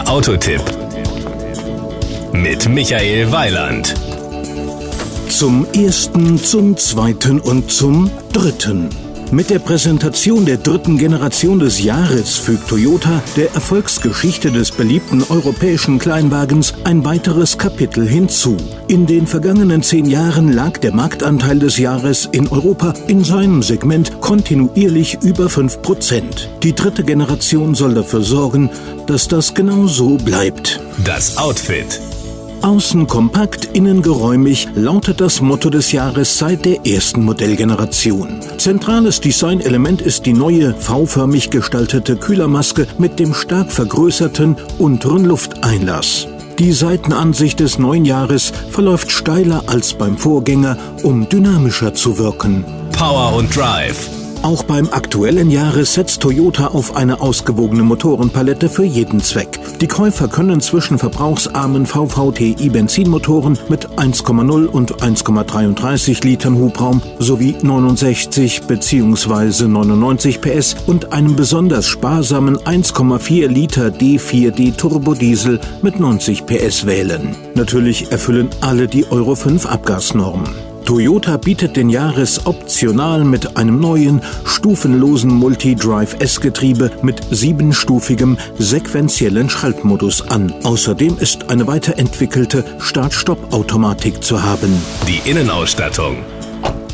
Der 0.00 0.08
Autotipp 0.08 0.62
mit 2.32 2.66
Michael 2.70 3.30
Weiland. 3.32 3.94
Zum 5.28 5.66
ersten, 5.74 6.38
zum 6.38 6.74
zweiten 6.78 7.38
und 7.38 7.70
zum 7.70 8.10
dritten. 8.32 8.88
Mit 9.32 9.48
der 9.48 9.60
Präsentation 9.60 10.44
der 10.44 10.56
dritten 10.56 10.98
Generation 10.98 11.60
des 11.60 11.80
Jahres 11.80 12.36
fügt 12.36 12.68
Toyota 12.68 13.22
der 13.36 13.54
Erfolgsgeschichte 13.54 14.50
des 14.50 14.72
beliebten 14.72 15.22
europäischen 15.22 16.00
Kleinwagens 16.00 16.74
ein 16.82 17.04
weiteres 17.04 17.56
Kapitel 17.56 18.08
hinzu. 18.08 18.56
In 18.88 19.06
den 19.06 19.28
vergangenen 19.28 19.84
zehn 19.84 20.06
Jahren 20.06 20.52
lag 20.52 20.78
der 20.78 20.92
Marktanteil 20.92 21.60
des 21.60 21.78
Jahres 21.78 22.28
in 22.32 22.48
Europa 22.48 22.92
in 23.06 23.22
seinem 23.22 23.62
Segment 23.62 24.20
kontinuierlich 24.20 25.18
über 25.22 25.46
5%. 25.46 26.22
Die 26.64 26.74
dritte 26.74 27.04
Generation 27.04 27.76
soll 27.76 27.94
dafür 27.94 28.22
sorgen, 28.22 28.68
dass 29.06 29.28
das 29.28 29.54
genau 29.54 29.86
so 29.86 30.16
bleibt. 30.16 30.80
Das 31.04 31.36
Outfit. 31.36 32.00
Außen 32.62 33.06
kompakt, 33.06 33.70
innen 33.72 34.02
geräumig 34.02 34.68
lautet 34.74 35.20
das 35.20 35.40
Motto 35.40 35.70
des 35.70 35.92
Jahres 35.92 36.36
seit 36.36 36.66
der 36.66 36.86
ersten 36.86 37.24
Modellgeneration. 37.24 38.40
Zentrales 38.58 39.20
Designelement 39.20 40.02
ist 40.02 40.26
die 40.26 40.34
neue 40.34 40.74
V-förmig 40.74 41.50
gestaltete 41.50 42.16
Kühlermaske 42.16 42.86
mit 42.98 43.18
dem 43.18 43.32
stark 43.32 43.72
vergrößerten 43.72 44.56
unteren 44.78 45.24
Lufteinlass. 45.24 46.28
Die 46.58 46.72
Seitenansicht 46.72 47.60
des 47.60 47.78
neuen 47.78 48.04
Jahres 48.04 48.52
verläuft 48.70 49.10
steiler 49.10 49.64
als 49.66 49.94
beim 49.94 50.18
Vorgänger, 50.18 50.76
um 51.02 51.26
dynamischer 51.28 51.94
zu 51.94 52.18
wirken. 52.18 52.66
Power 52.92 53.34
und 53.36 53.56
Drive. 53.56 54.19
Auch 54.42 54.62
beim 54.62 54.88
aktuellen 54.88 55.50
Jahres 55.50 55.92
setzt 55.92 56.22
Toyota 56.22 56.68
auf 56.68 56.96
eine 56.96 57.20
ausgewogene 57.20 57.82
Motorenpalette 57.82 58.70
für 58.70 58.84
jeden 58.84 59.20
Zweck. 59.20 59.60
Die 59.82 59.86
Käufer 59.86 60.28
können 60.28 60.62
zwischen 60.62 60.98
verbrauchsarmen 60.98 61.84
VVTi-Benzinmotoren 61.84 63.58
mit 63.68 63.88
1,0 63.90 64.66
und 64.66 65.02
1,33 65.02 66.24
Litern 66.24 66.56
Hubraum 66.56 67.02
sowie 67.18 67.54
69 67.60 68.62
bzw. 68.62 69.68
99 69.68 70.40
PS 70.40 70.74
und 70.86 71.12
einem 71.12 71.36
besonders 71.36 71.86
sparsamen 71.86 72.56
1,4 72.56 73.46
Liter 73.46 73.88
D4D 73.88 74.74
Turbodiesel 74.74 75.60
mit 75.82 76.00
90 76.00 76.46
PS 76.46 76.86
wählen. 76.86 77.36
Natürlich 77.54 78.10
erfüllen 78.10 78.48
alle 78.62 78.88
die 78.88 79.04
Euro 79.10 79.34
5 79.34 79.66
Abgasnorm. 79.66 80.44
Toyota 80.90 81.36
bietet 81.36 81.76
den 81.76 81.88
Jahres 81.88 82.46
optional 82.46 83.22
mit 83.22 83.56
einem 83.56 83.78
neuen, 83.78 84.20
stufenlosen 84.44 85.32
Multi-Drive 85.32 86.16
S-Getriebe 86.18 86.90
mit 87.02 87.20
siebenstufigem 87.30 88.36
sequentiellen 88.58 89.48
Schaltmodus 89.48 90.20
an. 90.20 90.52
Außerdem 90.64 91.16
ist 91.20 91.48
eine 91.48 91.68
weiterentwickelte 91.68 92.64
Start-Stopp-Automatik 92.80 94.24
zu 94.24 94.42
haben. 94.42 94.82
Die 95.06 95.30
Innenausstattung. 95.30 96.16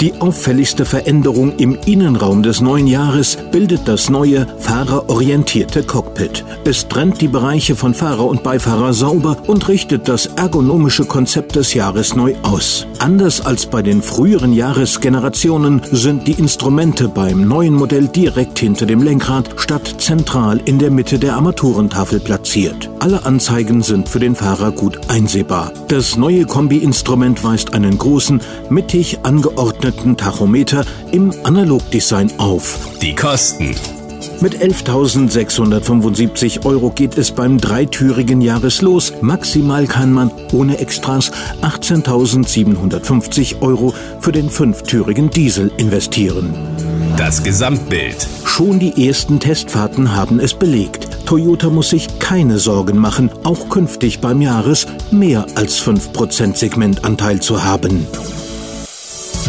Die 0.00 0.14
auffälligste 0.18 0.86
Veränderung 0.86 1.56
im 1.58 1.76
Innenraum 1.84 2.42
des 2.42 2.62
neuen 2.62 2.86
Jahres 2.86 3.36
bildet 3.52 3.86
das 3.86 4.08
neue 4.08 4.46
fahrerorientierte 4.58 5.82
Cockpit. 5.82 6.42
Es 6.64 6.88
trennt 6.88 7.20
die 7.20 7.28
Bereiche 7.28 7.76
von 7.76 7.92
Fahrer 7.92 8.24
und 8.24 8.42
Beifahrer 8.42 8.94
sauber 8.94 9.36
und 9.46 9.68
richtet 9.68 10.08
das 10.08 10.24
ergonomische 10.24 11.04
Konzept 11.04 11.54
des 11.56 11.74
Jahres 11.74 12.16
neu 12.16 12.34
aus. 12.40 12.86
Anders 12.98 13.44
als 13.44 13.66
bei 13.66 13.82
den 13.82 14.00
früheren 14.00 14.54
Jahresgenerationen 14.54 15.82
sind 15.90 16.26
die 16.26 16.32
Instrumente 16.32 17.06
beim 17.08 17.46
neuen 17.46 17.74
Modell 17.74 18.08
direkt 18.08 18.58
hinter 18.58 18.86
dem 18.86 19.02
Lenkrad 19.02 19.50
statt 19.56 19.96
zentral 19.98 20.62
in 20.64 20.78
der 20.78 20.90
Mitte 20.90 21.18
der 21.18 21.34
Armaturentafel 21.34 22.20
platziert. 22.20 22.88
Alle 23.00 23.26
Anzeigen 23.26 23.82
sind 23.82 24.08
für 24.08 24.18
den 24.18 24.34
Fahrer 24.34 24.72
gut 24.72 24.98
einsehbar. 25.08 25.72
Das 25.88 26.16
neue 26.16 26.46
Kombi-Instrument 26.46 27.44
weist 27.44 27.74
einen 27.74 27.98
großen, 27.98 28.40
mittig 28.70 29.18
angeordneten 29.24 29.89
geöffneten 29.90 30.16
Tachometer 30.16 30.84
im 31.12 31.32
Analogdesign 31.44 32.32
auf. 32.38 32.78
Die 33.02 33.14
Kosten. 33.14 33.74
Mit 34.40 34.56
11.675 34.56 36.64
Euro 36.64 36.90
geht 36.90 37.18
es 37.18 37.32
beim 37.32 37.58
dreitürigen 37.58 38.40
Jahres 38.40 38.80
los. 38.80 39.12
Maximal 39.20 39.86
kann 39.86 40.12
man 40.12 40.30
ohne 40.52 40.78
Extras 40.78 41.30
18.750 41.60 43.60
Euro 43.60 43.92
für 44.20 44.32
den 44.32 44.48
fünftürigen 44.48 45.28
Diesel 45.30 45.70
investieren. 45.76 46.54
Das 47.18 47.42
Gesamtbild. 47.42 48.26
Schon 48.44 48.78
die 48.78 49.06
ersten 49.06 49.40
Testfahrten 49.40 50.14
haben 50.14 50.40
es 50.40 50.54
belegt. 50.54 51.26
Toyota 51.26 51.68
muss 51.68 51.90
sich 51.90 52.18
keine 52.18 52.58
Sorgen 52.58 52.96
machen, 52.96 53.30
auch 53.42 53.68
künftig 53.68 54.20
beim 54.20 54.40
Jahres 54.40 54.86
mehr 55.10 55.44
als 55.54 55.82
5% 55.82 56.56
Segmentanteil 56.56 57.40
zu 57.40 57.62
haben. 57.62 58.06